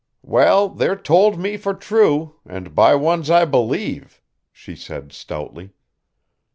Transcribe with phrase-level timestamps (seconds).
[0.23, 4.19] "Well, they're told me for true, and by ones I believe,"
[4.51, 5.73] she said stoutly.